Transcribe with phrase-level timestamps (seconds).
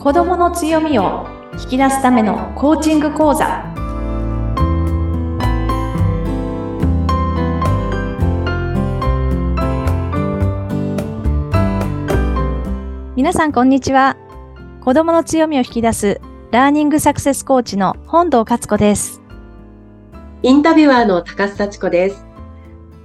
[0.00, 1.26] 子供の強みを
[1.62, 3.62] 引き出すためのコーチング講座。
[13.14, 14.16] 皆さんこんにちは。
[14.82, 19.20] 子供の強みを引き出すラーニングサクセスコーチの本堂勝子です。
[20.42, 22.29] インタビュアーの高須幸子です。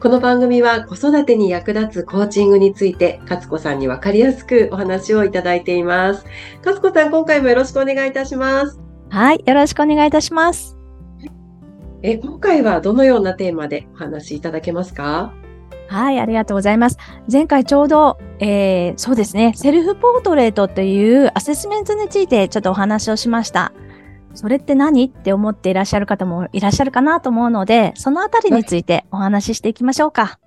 [0.01, 6.25] この番組は子育てに役立つコーチングについて、勝子さんにわかりやすくお話をいただいています。
[6.63, 8.79] 勝子さん、今回もよろしくお願いいたします。
[9.09, 10.77] はい、よろしくお願いいたします。
[12.03, 15.33] え今回はどのようなテーマでお話しいただけますか？
[15.87, 16.97] はい、ありがとうございます。
[17.31, 23.71] 前回ちょうど、えー、そうですね、セルフポートレートというアセスメントについてちょっとお話をしました。
[24.35, 25.05] それって何？
[25.05, 30.39] って思っていらっしゃる方もいらっしゃるかなと思うので、そのあたりについてお話ししていきましょうか。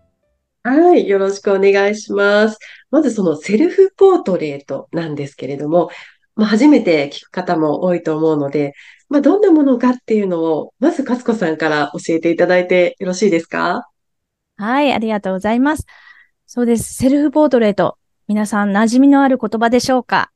[0.62, 2.58] はい、よろしくお願いします。
[2.90, 5.90] まずそのセルフポートレートなんですけれども、
[6.36, 8.74] まあ、初めて聞く方も多いと思うので、
[9.08, 13.88] まあ、どんなものかっていうのを、まず勝子さんから教えていただいてよろしいですか？
[14.56, 15.86] はい、ありがとうございます。
[16.46, 16.92] そうです。
[16.94, 17.96] セルフポートレート。
[18.26, 20.30] 皆さん馴染みのある言葉でしょうか？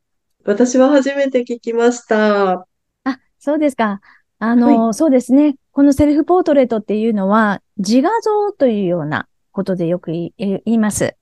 [0.44, 2.66] 私は初めて聞きました。
[3.42, 4.00] そうですか。
[4.38, 5.56] あの、はい、そうですね。
[5.72, 10.32] このセルフポートレートっていうのは、自画像というようなことでよく言
[10.64, 11.16] います。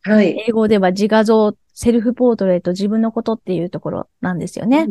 [0.00, 0.42] はい。
[0.48, 4.88] 英語では自画像、セルフポートレート、自分のことっていうところなんですよね。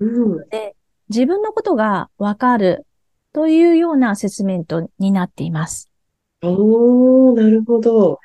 [0.00, 0.76] うん、うん、で
[1.08, 2.84] 自分のことがわかる
[3.32, 5.88] というようなアセスメントになっています。
[6.42, 8.18] おー、なるほど。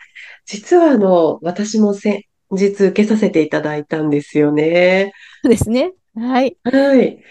[0.46, 5.14] 実はあの、私も先日受けさせていただいたんですよね。
[5.44, 5.94] そうですね。
[6.16, 6.58] はい。
[6.64, 7.24] はい。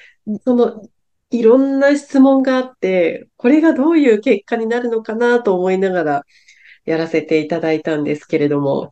[0.44, 0.82] その、
[1.30, 6.24] いろんな質問があって、これがどういう結果になるのかなと思いながら
[6.84, 8.90] やらせていただいたんですけれども。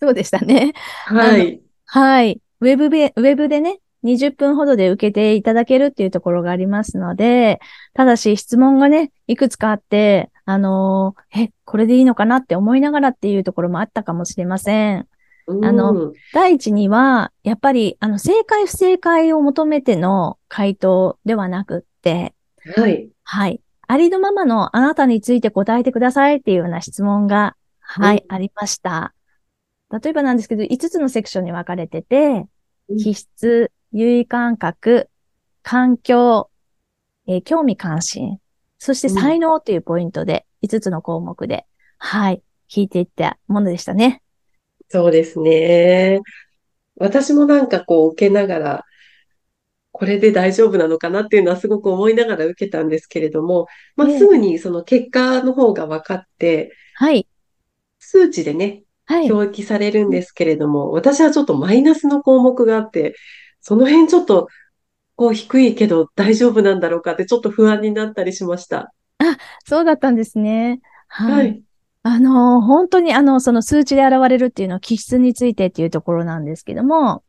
[0.00, 0.72] そうでしたね。
[1.06, 1.60] はい。
[1.86, 2.40] はい。
[2.60, 7.60] ウェブで、ウェブでね、20分ほどで受けていただけるっていうところがありますので、
[7.94, 15.08] ただし質問がね、いくつかあって、あのー、え、これでいいのかなって思いながらっていうところもあったかもしれません。
[15.62, 22.34] あの、第一には、やっぱり、あの、正解不正解を求めての回答ではなくって、
[22.76, 23.10] はい。
[23.24, 23.60] はい。
[23.86, 29.14] ありのままのあなたについて答えてくださいっていうような質問が、はい、ありました。
[29.90, 32.46] 例えばなんですけど、5つのセクションに分かれてて、
[32.98, 35.08] 気質、優位感覚、
[35.62, 36.50] 環境、
[37.26, 38.38] えー、興味関心、
[38.78, 41.66] そして才能っていうポイントで、5つの項目で、
[41.96, 44.22] はい、聞いていったものでしたね。
[44.88, 46.20] そうですね。
[46.96, 48.84] 私もなんかこう受けながら、
[49.92, 53.66] これで大丈夫なのかなっていうのはすごく思いながら受けたんですけれども、
[53.96, 57.26] まあ、すぐにその結果の方が分かって、はい。
[57.98, 63.14] 数値でね、はい、表記されるんですけれども、私はちょっとマイナスの項目があって、
[63.60, 64.48] その辺ちょっと
[65.16, 68.92] こう低いけど大丈夫なんだろうかってちょっと不安になったりしました。
[69.18, 70.80] あ、そうだったんですね。
[71.08, 71.32] はい。
[71.32, 71.67] はい
[72.10, 77.22] あの、本当にあの、その数値で現れるっていうのは気質についてっていうところなんですけども、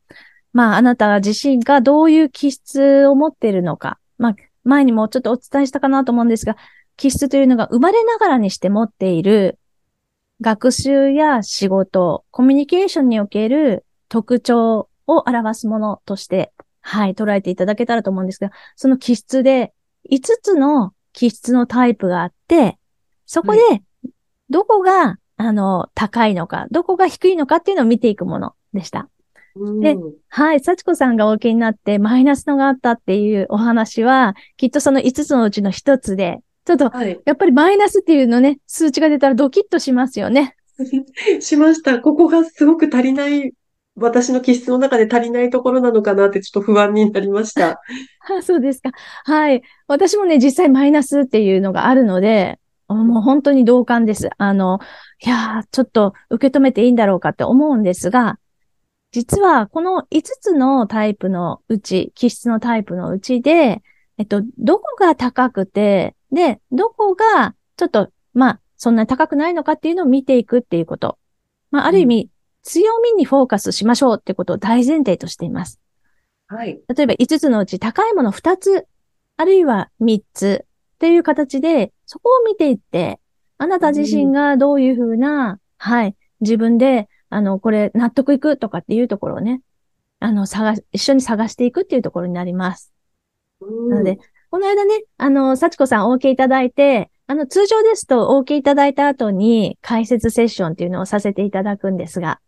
[0.53, 6.56] まあ、あなた自身がどういう気質を持っているのか、まあ、前にもちょっとお伝えしたかなと思うんですが、
[6.95, 9.59] 気質というのが生まれながらにして持っている
[10.40, 19.73] 学習や仕事、コミュニケーションにおける特徴を表すものとして、はい、捉えていただけたらと思うんですが、その気質で
[20.09, 22.78] 5つの気質のタイプがあって、
[23.25, 23.59] そこで
[24.50, 29.10] どこが、あの、高いのか、どこが低いのかっていうのを見ていくものでした。
[29.82, 36.92] で、はい、幸子さんがお受けになってマイナスのがあったっていうお話は、きっとその5つのうちの1つで、ちょっと、
[37.26, 40.56] やっぱりマイナスっていうのね、数値が出たらドキッとしますよね。
[41.42, 42.00] しました。
[42.00, 43.54] ここがすごく足りない、
[43.96, 47.82] 私の気質の中で足りないところなのかなってちょっと不安になりました。
[48.38, 48.92] あそうですか。
[49.26, 49.62] はい。
[49.88, 52.59] 私もね、実際マイナスっていうのがあるので、
[52.96, 54.30] もう本当に同感です。
[54.38, 54.80] あの、
[55.24, 58.40] いやー、ちょっと受け止めていいんだろうかって思うんですが、
[59.12, 63.82] 実はこの5つのタイプのうち、気質のタイプのうちで、
[64.18, 71.18] えっと、どこが高くて、で、どこがちょっと、まあ、そんなに高くないのかっていうのを見ていくっていうこと。
[71.72, 72.30] まあ、ある意味、うん、
[72.64, 75.80] 強みにフォーカスしましょうってことを大前提としています。
[76.47, 76.80] はい。
[76.96, 78.88] 例えば5つのうち高いもの2つ、
[79.38, 83.20] あるいは3つっていう形で、そこを見ていって、
[83.59, 89.61] あなた自身がどういうふうな、うん、はい、自分で、あの、これ納得いくとかっていうところをね、
[90.20, 92.91] あの、探一緒に探していくっていうところになります。
[93.61, 94.17] うん、なので、
[94.50, 102.40] この間ね、あの、幸子さんお受けいただいて、あの、通常ですとお受けいただいた後に解説セッションっていうのをさせていただくんですが、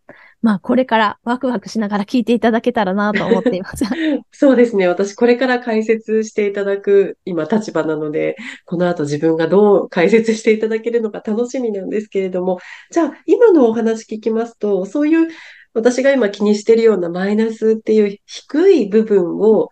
[0.42, 3.86] まあ、これからワクワクしながら聞いていただけたらなと思っています。
[4.32, 4.88] そうですね。
[4.88, 8.36] 私、これから解説していただく今立場なので、
[8.66, 12.60] この後自分がどう解説していただけるのか楽しみなんですけれども、
[12.90, 15.28] じゃあ、今のお話聞きますと、そういう
[15.74, 19.70] 私が今気にしているようなマイナスっていう低い部分を、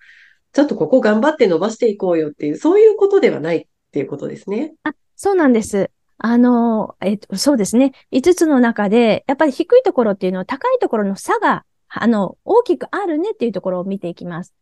[0.53, 4.73] ちょっとここ頑張って伸ばしていこうよっていう、そういうことではないっていうことですね。
[4.83, 5.89] あ、そうなんです。
[6.21, 7.93] あの、えっと、そうですね。
[8.11, 14.53] 5つの中で、やっぱり低いところっていうのは高いところの差が、あの、大きくあるねっていうところを見ていきます。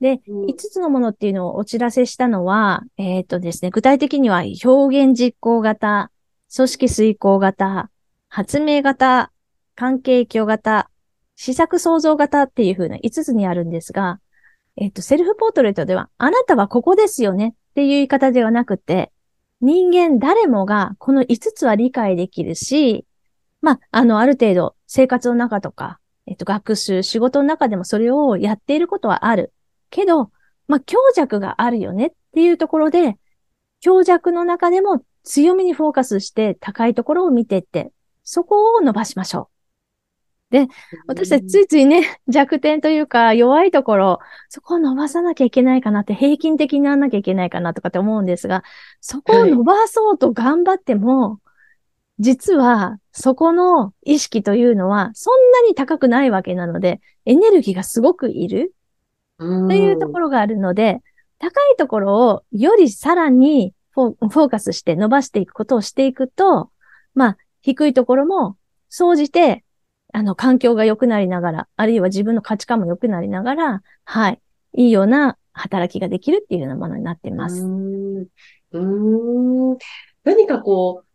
[0.00, 6.10] で、うん、5つのものっていうのをお知らせしたのは、えっ、とですね、具体的には表現実行型、
[6.54, 7.90] 組織遂行型、
[8.28, 9.30] 発明型、
[9.76, 10.90] 関係影響型、
[11.36, 14.18] 試作創造型っていう風な5つにあるんですが、
[14.76, 19.12] えっ、と、セルフポートレートでは、あなたはここですよねっていう言い方ではなくて、
[19.64, 23.06] 人間誰もがこの5つは理解できるし、
[23.62, 29.54] まあ、あの、ある程度生活の中とか、えっと、学習、仕事の中でもそれをやっていることはある。
[29.88, 30.30] けど、
[30.68, 33.16] まあ、強弱があるよねっていうところで、
[33.80, 37.90] 強弱の中でも強みにフォーカスして高いところを見ていって、
[38.22, 39.53] そこを伸ばしましょう。
[40.54, 40.68] で、
[41.08, 44.18] 私たちついついね、 弱点というか弱いところ、
[44.48, 48.62] そこを伸ばさなきゃいけないかなって、平均的にならなきゃいけないかなとかって思うんですが、
[49.00, 51.36] そこを伸ばそうと頑張っても、は
[52.20, 58.76] い、実はそこの意識というのはそんなに高くないわけなので、エネルギーがすごくいる
[59.38, 61.02] というところがあるので、
[61.40, 66.70] 高いところをよりさらにフォーカスして伸ばしていくことをしていくと、
[67.12, 68.56] まあ、低いところも、
[68.96, 69.63] 総じて
[70.16, 74.40] あの、環境が良くなりながら、あるいは自分の価値観も良くなりながら、はい、
[74.74, 77.64] いいような働きができるっていうようなものになっています。
[77.64, 78.26] うん
[78.72, 79.78] うん
[80.22, 81.06] 何かこう、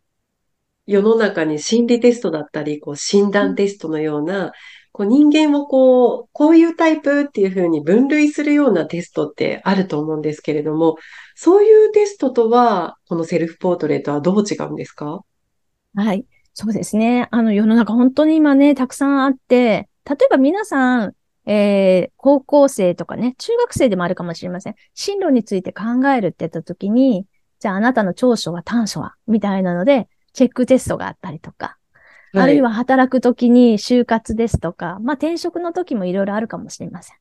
[0.86, 4.52] 世の中に心理テストだったり、こう診断テストのような、
[4.92, 10.96] こう人間をこう、こういうタイプっていうふうに分類するようなテストってあると思うんですけれども、
[11.36, 15.24] そういうテストとは、このセルフポートレートはどう違うんですか？
[15.94, 16.26] はい。
[16.60, 17.26] そうですね。
[17.30, 21.14] あの世の中本当に今ね、たくさんあって、例えば皆さん、
[21.46, 24.74] えー、高校生とかね、中学生でもあるかもしれません。
[24.92, 27.24] 進路について考えるって言った時に、
[27.60, 31.78] じゃああなたの長所は短所はみたいなので、チェックテストがあったりとか、
[32.34, 37.16] はい、あるいは働く時に就活ですとか、まあ転職の時もいろいろあるかもしれません。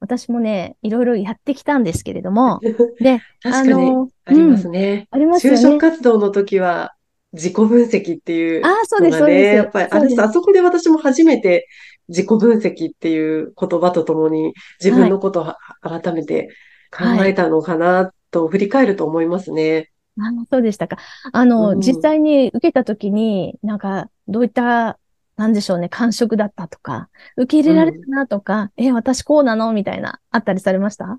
[0.00, 2.58] 私もね、いろいろやってきたんですけれども、
[2.98, 5.08] で、確かにありますね。
[5.12, 5.54] うん、ありますね。
[5.54, 6.96] 就職活動の時は、
[7.34, 9.56] 自己分析っていうのがね、あそうです、そうです。
[9.56, 11.68] やっぱりあれあそこで私も初めて
[12.08, 16.48] 自己分析っていう言葉とともに自分のことを改めて
[16.90, 19.90] 考えたのかなと振り返ると思いますね。
[20.16, 20.98] あそうでしたか。
[21.32, 24.96] あの、うん、実際に受けたときに、なんか、どういった、
[25.36, 31.18] なんでしょうね、感触だったとか、受け入れられたなとか、うん、え、私こうなのみたいな、あったりされました？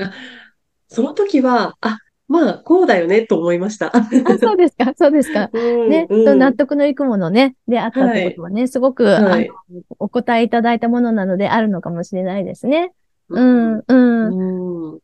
[0.00, 0.12] あ
[0.88, 3.94] その時は、あ、まあ、こうだよね、と思いました。
[3.94, 4.02] あ、
[4.40, 5.50] そうですか、そうですか。
[5.52, 9.50] うん、ね、うん、納得のいくものね、であったってことはね、はい、すごく、はい、
[9.98, 12.92] お答えいただいたものなのであるのかもしれないですね。
[13.28, 14.92] うん、うん。
[14.92, 14.98] うん。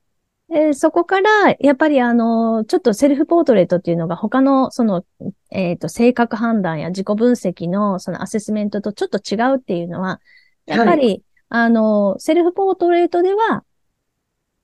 [0.48, 1.30] でそこから、
[1.60, 5.04] やっぱりあの、ちょっとセルフポートレートっていうのが他の、その、
[5.50, 10.20] えっ、ー、と、性格判断や自己分析のそのアセスメントとちょっと違うっていうのは、
[10.66, 13.62] やっぱり、はい、あの、セルフポートレートでは、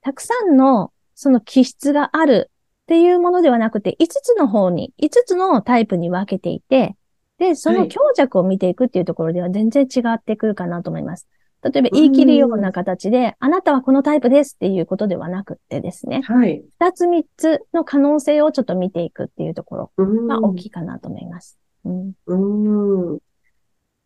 [0.00, 6.94] たくさんのその気質があるっていうものではなくて、5つの方に、5つのタイプに分けていて、
[7.38, 11.26] で、その強弱を見ていくっていうところでは全然違ってくるかなと思います。
[11.62, 16.20] 例えば言い切るような形で、あなたはこのタイプですっていうことではなくってですね。
[16.22, 16.62] はい。
[16.78, 19.92] 二つ三つの可能性をちょっと見ていくっていうところ
[20.28, 21.58] が大きいかなと思います。
[21.84, 22.12] うん。
[22.26, 23.18] うん。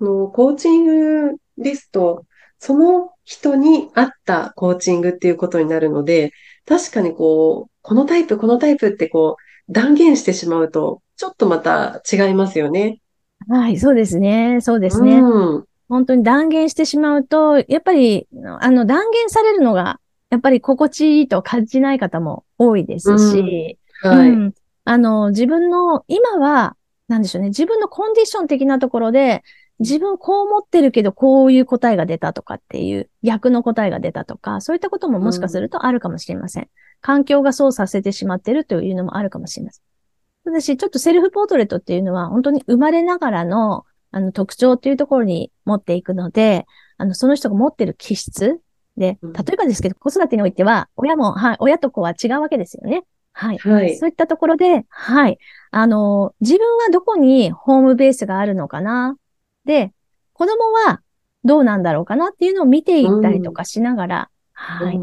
[0.00, 0.84] のコーチン
[1.32, 2.24] グですと、
[2.60, 6.32] その人に合ったコーチングっていうことになるので、
[6.66, 9.36] 確かにこう、このタイプ、このタイプってこ
[9.68, 13.00] う、断言してしまうと、ちょっとまた違いますよね。
[13.48, 14.58] はい、そうですね。
[14.60, 15.20] そうですね。
[15.20, 18.28] うん、本当に断言してしまうと、やっぱり、
[18.60, 19.98] あの、断言されるのが、
[20.28, 26.76] やっぱり心地いいと感じない方も多いですし、うん、はい、うん、あの、自分の、今は、
[27.08, 29.42] なんでしょうね、自分のコンディション的なところで、
[29.80, 36.64] 自分こう思ってるけど、こういう答えが出たとかっていう、逆の答えが出たとか、そういったことももしかするとあるかもしれません。
[36.64, 36.68] うん、
[37.00, 39.82] 環境がそうさせてしまってるというのもあるかもしれません。
[40.44, 46.66] ただし、ちょっとセルフポートレートっていうのは、本当に生まれながらの、あの、特徴っていうところに持っていくので、
[46.98, 48.60] あの、その人が持ってる気質
[48.98, 53.04] で、例えばですけど、子育てにおいては、親も、はい、親と子は違うわけですよね。
[53.32, 53.58] はい。
[53.58, 55.38] はい、そういったところで、はい。
[55.70, 59.16] あの、自分はどこにホームベースがあるのかな
[59.64, 59.92] で、
[60.32, 61.00] 子供は
[61.44, 64.98] どうなんだろうかなっていうのを見ていったりとかしながら、はい。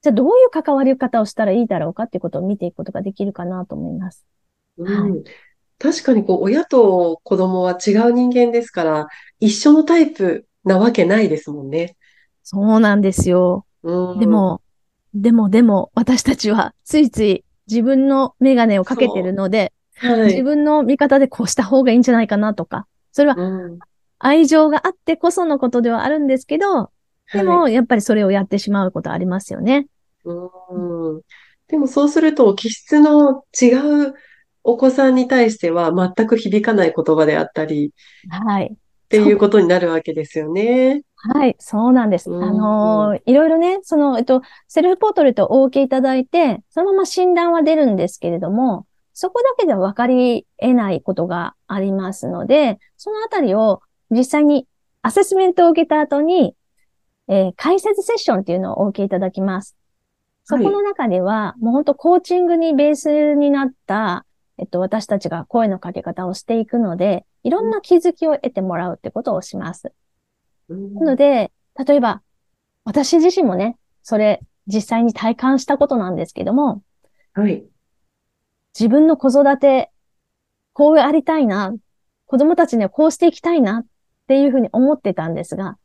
[0.00, 4.26] じゃあどういう関わり方をしたらいいだろうかっていうことを見ていくことができるかなと思います。
[4.78, 5.24] はい、
[5.78, 9.08] 確かにこう、親と子供は違う人間ですから、
[9.40, 11.96] 一緒のタイプなわけないですもんね。
[12.42, 13.66] そうなんですよ。
[13.82, 14.60] でも、
[15.14, 23.36] でも、でも、私たちはついつい自分のメガネをかけてるので、はい、自分の見方でこうした方がいいんじゃないかなとか、それは
[24.18, 26.90] 愛情があってこそのことではあるんですけど、
[27.32, 29.86] でも、やっぱりそれをやってしまうことありますよね。
[30.24, 31.22] うん
[31.68, 33.74] でもそうすると、気質の違
[34.06, 34.14] う
[34.64, 37.92] お子さんに対しては全く響かない言葉であったり、
[38.30, 38.72] はい。
[38.72, 41.02] っていうことになるわけですよね。
[41.34, 42.30] はい、そうなんです。
[42.30, 53.80] あのいろいろね、その、えっと、セルフポートレートをお受けいただいて、そのまま診断は出るんですけれども、そこだけでは分かり得ないことがありますので、そのあたりを
[54.10, 54.66] 実際に
[55.02, 56.54] アセスメントを受けた後に、
[57.28, 59.76] えー、解説セッションっていうのをお受けいただきます。
[60.44, 64.24] そこの中では、はい、もう本当コーチングにベースになった、
[64.56, 69.92] えっと、私たちが声のかけ方をしていくので、いろんな気づきを得てもらうってことをします。
[70.70, 71.52] うん、なので、
[71.86, 72.22] 例えば、
[72.84, 76.82] 私自身もね、それ実際に体感したことなんですけども、
[77.34, 77.64] はい。
[78.78, 79.90] 自分の子育て、
[80.72, 81.74] こうありたいな、
[82.26, 83.86] 子供たちにはこうしていきたいなっ
[84.28, 85.78] ていうふうに思ってたんですが、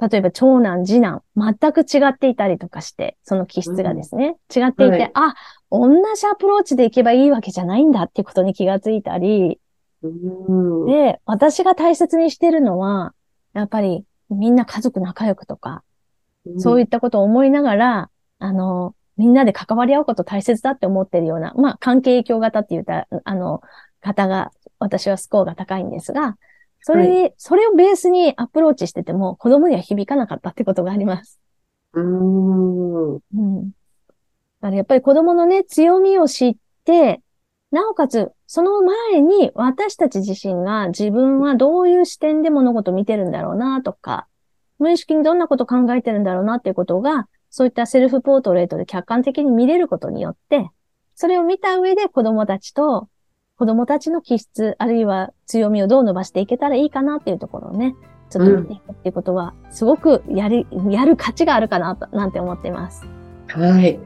[0.00, 5.34] 例えば長男、次男、全く違っていたりとかして、その気質がですね、うん、違っていて、はい、あ、
[5.70, 9.60] 同じアプローチでいけばいいわけじゃないんだっていうことに気がついたり、
[10.02, 13.14] うん、で、私が大切にしてるのは、
[13.52, 15.84] やっぱりみんな家族仲良くとか、
[16.46, 23.60] うん、そういったことを思いながら、あの、みんなで関わり合うこと大切だって思ってるような、まあ、関係影響型って言った、あの、
[24.00, 26.36] 方が、私はスコアが高いんですが、
[26.82, 31.40] それに、はい、それをベースにアプローチしてても、子供には響かなかったってことがあります。
[31.94, 33.14] うーん。
[33.14, 33.70] うん。
[33.70, 33.72] だ
[34.60, 37.20] からやっぱり子供のね、強みを知って、
[37.70, 44.26] なおかつ、その前に私たち自身が自分はどういう視点で物事を見てるんだろうなとか、
[44.78, 50.68] 無意識にどんなことを考えてるんだろうなっていうことが、そういったセルフポートレートで客観的に見れることによって、
[51.14, 53.08] それを見た上で子供たちと
[53.56, 57.94] 子供たちの気質、あるいは強みをどう伸ばしていけたらいいかなっていうところをね、
[58.30, 63.06] ちょっと見ていくっていうことは、すごくやり、やる価値があるかなと、なんて思っています。
[63.48, 64.00] はい。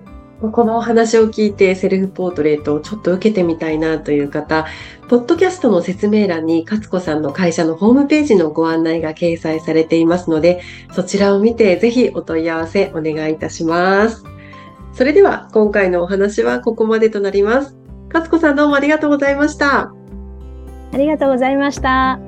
[0.52, 4.66] このお話を聞いてセルフポートレートをちょっと受けてみたいなという方、
[5.08, 10.60] ポッドキャストの説明欄に勝子さんの会社のホームページのご案内が掲載されていますので、
[10.92, 14.24] そちらを見てぜひお問い合わせお願いいたします。
[14.92, 17.85] それでは今回のお話はここまでとなります。
[18.16, 19.92] マツコさんどうもありがとうございました。
[20.90, 22.18] ありがとうございました。